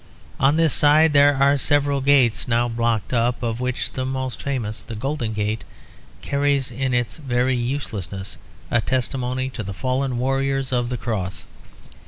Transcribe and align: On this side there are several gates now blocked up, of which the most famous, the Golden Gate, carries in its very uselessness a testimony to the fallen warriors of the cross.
On 0.39 0.55
this 0.55 0.73
side 0.73 1.13
there 1.13 1.35
are 1.35 1.59
several 1.59 2.01
gates 2.01 2.47
now 2.47 2.67
blocked 2.67 3.13
up, 3.13 3.43
of 3.43 3.59
which 3.59 3.91
the 3.91 4.03
most 4.03 4.41
famous, 4.41 4.81
the 4.81 4.95
Golden 4.95 5.31
Gate, 5.31 5.63
carries 6.23 6.71
in 6.71 6.91
its 6.91 7.17
very 7.17 7.55
uselessness 7.55 8.37
a 8.71 8.81
testimony 8.81 9.47
to 9.51 9.61
the 9.61 9.75
fallen 9.75 10.17
warriors 10.17 10.73
of 10.73 10.89
the 10.89 10.97
cross. 10.97 11.45